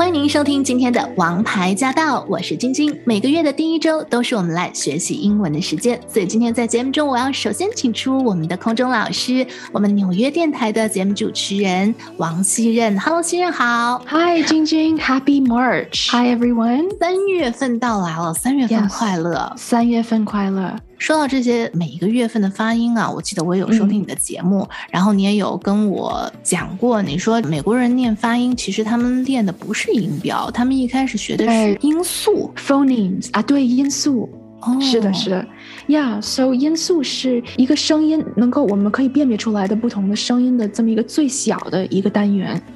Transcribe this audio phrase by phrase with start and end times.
[0.00, 2.98] 欢迎您收听今天的《王牌驾到》，我是晶晶。
[3.04, 12.98] 每个月的第一周都是我们来学习英文的时间，所以今天在节目中，我要首先请出我们的空中老师，我们纽约电台的节目主持人王熙任。
[12.98, 14.02] Hello，熙任好。
[14.06, 14.98] Hi, Jingjing.
[14.98, 16.08] Happy March.
[16.10, 16.96] Hi, everyone.
[16.98, 19.52] 三月份到来了，三月份快乐。
[19.58, 20.78] 三月份快乐。
[21.00, 32.52] 说到这些每一个月份的发音啊，我记得我也有收听你的节目，然后你也有跟我讲过，你说美国人念发音，其实他们练的不是音标，他们一开始学的是音素。
[32.54, 34.28] Phonemes 啊，对，音素。
[34.60, 35.46] 哦是的，是的
[35.88, 42.74] ，Yeah，so 音素是一个声音能够我们可以辨别出来的不同的声音的这么一个最小的一个单元，嗯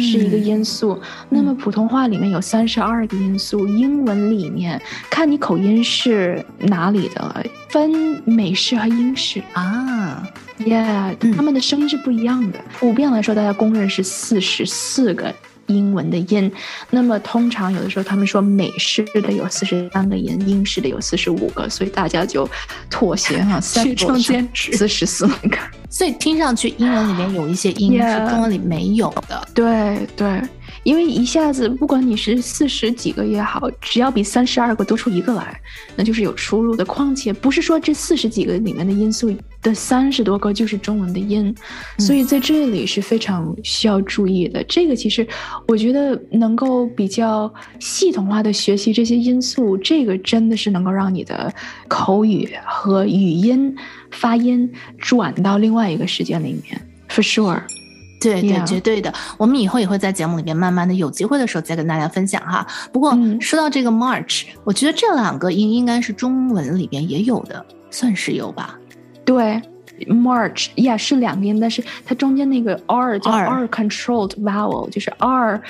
[0.00, 1.00] 是一个因素。
[1.28, 4.80] 那么普通话里面有三十二个因素，英文里面
[5.10, 7.90] 看你口音是哪里的，分
[8.24, 9.42] 美式和英式。
[9.52, 10.26] 啊
[10.58, 12.58] ，Yeah，嗯他们的声音是不一样的。
[12.78, 15.32] 普遍来说，大家公认是四十四个
[15.68, 16.52] 英文的音。
[16.90, 22.48] 那么通常有的时候他们说美式的有四十三个音，英式的有四十五个，所以大家就
[22.90, 25.56] 妥协哈， 去中间四十四个。
[25.90, 29.48] 所以听上去英文里面有一些音是中文里没有的。
[29.54, 30.42] 对对，
[30.84, 35.60] 因为一下子不管你是四十几个也好，只要比三十二个多出一个来，
[35.96, 36.84] 那就是有出入的。
[36.84, 41.54] 况且不是说这四十几个里面的因素的三十多个就是中文的音，
[41.98, 44.64] 所以在这里是非常需要注意的。
[44.64, 45.26] 这个其实
[45.66, 51.52] 我觉得能够比较系统化的学习这些因素，这个真的是能够让你的
[51.88, 53.74] 口语和语音
[54.10, 57.62] 发音转到另外一个世界里面，for sure。
[58.20, 59.12] 对对绝对的。
[59.36, 62.66] 我们以后也会在节目里面慢慢的有机会的时候再跟大家分享哈。
[62.92, 68.78] 不过、嗯说到这个 March，我觉得这两个音应该是中文里边也有的，算是有吧。
[69.24, 69.60] 对
[70.06, 75.60] ，March 呀、是两个音，但是它中间那个 R 叫 R R controlled vowel，就是 R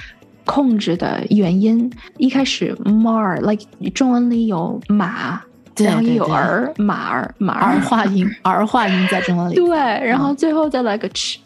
[0.44, 1.90] 控制的元音。
[2.16, 5.40] 一开始 mar，like 中文里有马，
[5.74, 9.54] 对然后也有儿马儿马儿儿，化音，儿化音在中文里。
[9.54, 11.36] 对，然后最后再来个 ch，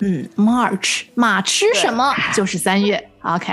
[0.00, 3.08] 嗯，March，马吃什么就是三月。
[3.22, 3.52] OK，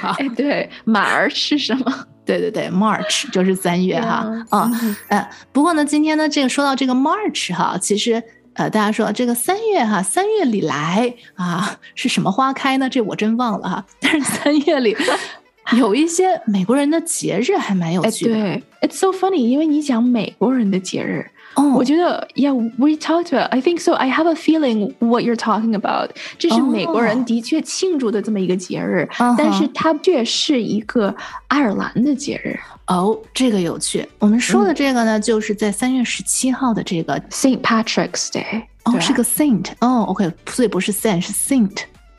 [0.00, 2.06] 好，哎，对，马儿吃什么？
[2.24, 4.26] 对对对，March 就是三月哈。
[4.50, 8.22] 啊，嗯呃，不过呢，今天呢，这个说到这个 March 哈，其实
[8.52, 12.88] 呃，大家说这个三月哈，三月里来啊，是什么花开呢？
[12.88, 13.86] 这我真忘了哈。
[13.98, 14.96] 但是三月里
[15.76, 18.34] 有一些美国人的节日还蛮有哎，趣的。
[18.34, 21.28] 对，It's so funny，因为你讲美国人的节日。
[21.54, 23.48] 哦，我觉得，Yeah，we talked about.
[23.50, 23.94] I think so.
[23.94, 26.10] I have a feeling what you're talking about.
[26.38, 31.14] 这是美国人哦的确庆祝的这么一个节日，但是它却是一个
[31.48, 34.06] 爱尔兰的节日哦，这个有趣。
[34.20, 38.62] 我们说的这个呢，就是在三月十七号的这个，，Saint Patrick's Day。
[38.84, 39.66] 哦，是个 Saint。
[39.80, 41.76] 哦，OK，所以不是 Saint，是 Saint。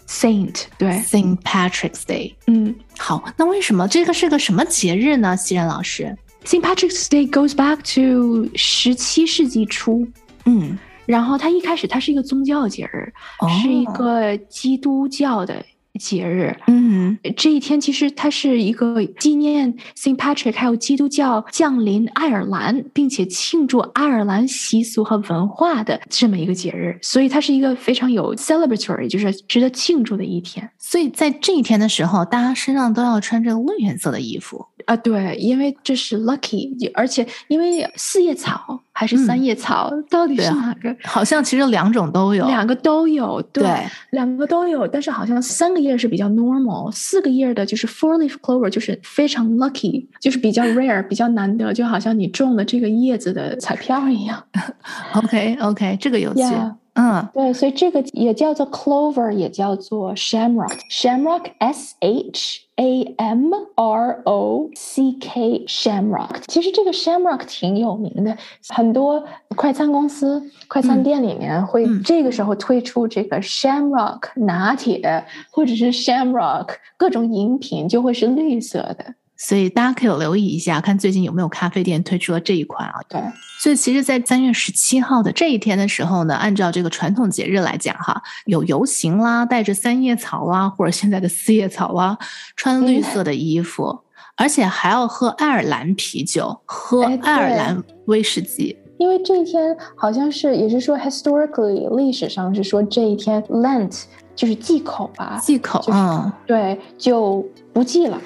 [0.07, 2.33] Saint，对，Saint Patrick's Day。
[2.47, 5.37] 嗯好，那为什么这个是个什么节日呢？
[5.37, 10.07] 西然老师，，Saint Patrick's Day goes back to 十七世纪初。
[10.45, 15.63] 嗯，然后它一开始它是一个宗教节日，哦是一个基督教的
[15.99, 16.55] 节日。
[16.67, 34.65] 嗯这一天其实它是一个纪念 Saint Patrick 还有基督教降临爱尔兰，并且庆祝爱尔兰习俗和文化的这么一个节日，所以它是一个非常有 celebratory，就是值得庆祝的一天所以在这一天的时候，大家身上都要穿这个绿颜色的衣服。
[34.85, 34.95] 啊。
[34.97, 40.95] 对，因为这是 lucky，而且因为四叶草还是三叶草，到底是哪个？
[41.03, 42.45] 好像其实两种都有。
[42.47, 54.43] 两个都有，对，对两个都有，但是好像三个叶是比较 normal，四个叶的就是 four leaf clover，就是非常 lucky，就是比较 rare，比较难得，就好像你中了这个叶子的彩票一样。
[55.15, 56.41] OK OK，这个有趣。
[56.41, 66.41] Yeah 嗯，对，所以这个也叫做 clover，也叫做 shamrock，shamrock s h a m r o c k shamrock。
[66.47, 68.37] 其实这个 shamrock 挺有名的，
[68.67, 69.23] 很多
[69.55, 76.67] 快餐公司、快餐嗯店里面会嗯这个时候推出这个 shamrock 拿铁，或者是 shamrock
[76.97, 79.15] 各种饮品，就会是绿色的。
[79.41, 82.99] 所以大家可以留意一下，看最近有没有咖啡店推出了这一款啊。
[83.07, 83.21] 对，
[83.57, 92.17] 所以其实，在三月十七号的这一天的时候呢，按照这个传统节日来讲，哈，有游行啦，带着三叶草啊，或者现在的四叶草啊，
[92.57, 94.01] 穿绿色的衣服，
[94.35, 98.77] 而且还要喝爱尔兰啤酒，喝哎爱尔兰威士忌。
[98.97, 104.03] 因为这一天好像是也是说 historically 历史上是说这一天 Lent
[104.35, 108.19] 就是忌口吧，忌口，嗯，对，就不忌了，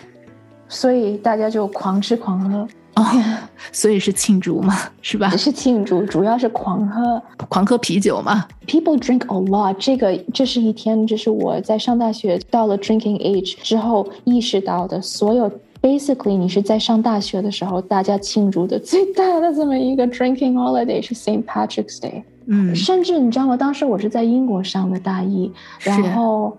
[0.73, 2.67] 所以大家就狂吃狂喝。
[2.95, 3.03] 哦，
[3.71, 5.29] 所以是庆祝嘛， 是吧？
[5.35, 8.45] 是庆祝，主要是狂喝，狂喝啤酒嘛。
[8.67, 9.75] People drink a lot。
[9.79, 15.01] 这个，这是一天，这是我在上大学到了 drinking age 之后意识到的。
[15.01, 22.21] 所有 basically，你是在上大学的时候，大家庆祝的最大的这么一个 drinking holiday 是 Saint Patrick's Day。
[22.45, 23.57] 嗯，甚至你知道吗？
[23.57, 26.55] 当时我是在英国上的大一，然后。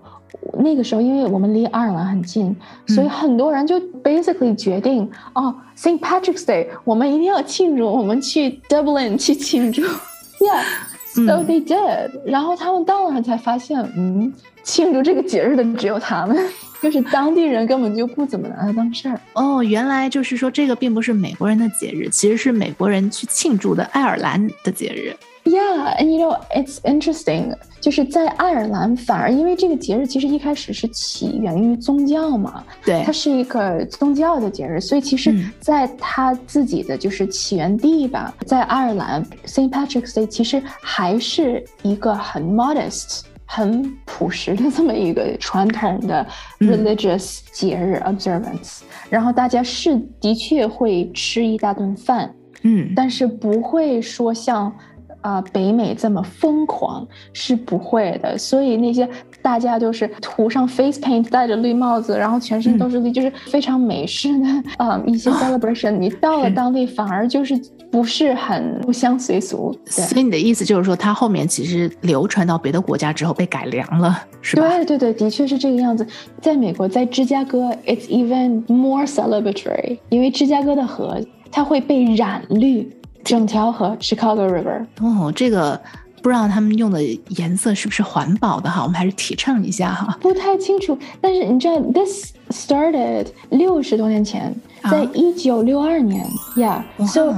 [0.59, 2.55] 那个时候，因为我们离爱尔兰很近，
[2.87, 9.83] 所以很多人就 basically 决定哦，Saint Patrick's Day，我们一定要庆祝，我们去 Dublin 去庆祝。
[10.41, 12.11] Yeah，so they did。
[12.25, 14.33] 然后他们到了才发现，嗯，
[14.63, 16.37] 庆祝这个节日的只有他们，
[16.83, 19.19] 就是当地人根本就不怎么拿它当事儿。
[19.35, 25.17] 哦，原来就是说这个并不是美国人的节日，其实是美国人去庆祝的爱尔兰的节日。
[25.45, 27.55] Yeah, and you know it's interesting.
[27.79, 46.27] 就是在爱尔兰，反而因为这个节日其实一开始是起源于宗教嘛，对，它是一个宗教的节日，所以其实在它自己的就是起源地吧，在爱尔兰，Saint Patrick's Day 其实还是一个很 modest、很朴实的这么一个传统的
[46.61, 48.79] religious 节日 observance。
[49.11, 54.75] 然后大家是的确会吃一大顿饭，嗯，但是不会说像。
[55.25, 59.09] 啊，北美这么疯狂是不会的，所以那些
[59.41, 65.93] 大家就是涂上 face paint，戴着绿帽子，然后全身都是绿，就是非常美式的啊一些 celebration。
[65.93, 67.59] 你到了当地反而就是
[67.91, 69.75] 不是很不相随俗。
[69.87, 74.69] 所以你的意思就是说，它后面其实流传到别的国家之后被改良了，是吧？
[74.69, 76.07] 对对对，的确是这个样子。
[76.43, 81.19] 在美国，在芝加哥，it's even more celebratory，因为芝加哥的河
[81.51, 82.95] 它会被染绿。
[83.25, 85.81] 整条河 Chicago River 哦，这个
[86.23, 88.83] 不知道他们用的颜色是不是环保的哈？
[88.83, 90.17] 我们还是提倡一下哈。
[90.21, 94.55] 不太清楚，但是你知道，this started 六十多年前，
[94.91, 96.27] 在一九六二年
[96.57, 97.35] ，Yeah，so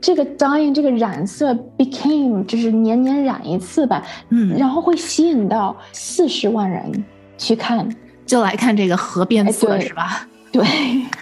[0.00, 7.04] 这个 dyeing 这个染色 became 就是年年染一次吧，嗯，然后会吸引到四十万人
[7.38, 7.88] 去看，
[8.26, 10.28] 就来看这个河变色是吧？
[10.52, 10.64] 对，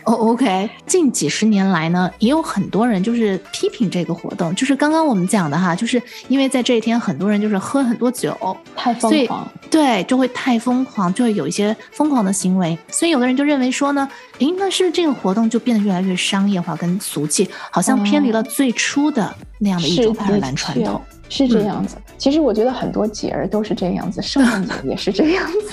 [0.05, 8.37] 哦，OK，近几十年来呢，也有很多人就是批评这个活动，就是刚刚我们讲的哈，就是因为在这一天，很多人就是喝很多酒，
[8.77, 21.97] 太疯狂，对，就会太疯狂，就会有一些疯狂的行为，所以有的人就认为说呢，诶，那是不是这个活动就变得越来越商业化跟俗气，好像偏离了最初的那样的一种爱尔兰传统，是这样子。
[22.17, 25.73] 其实我觉得很多节儿都是这样子，圣诞节也是这样子。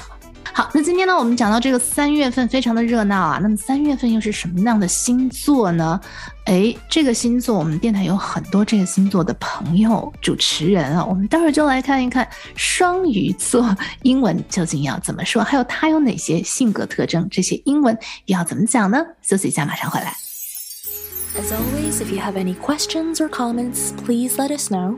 [0.73, 3.39] 那今天呢，我们讲到这个三月份非常的热闹啊。
[3.41, 5.99] 那么三月份又是什么样的星座呢？
[6.45, 18.97] 哎，这个星座我们电台有很多这个星座的朋友主持人啊，我们待会儿就来看一看双鱼座英文究竟要怎么说，还有他有哪些性格特征，这些英文要怎么讲呢？
[19.21, 20.15] 休息一下，马上回来。
[21.37, 24.97] As always, if you have any questions or comments, please let us know.